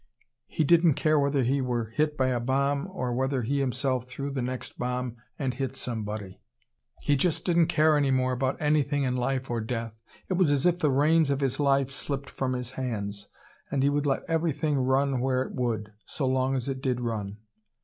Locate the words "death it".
9.61-10.33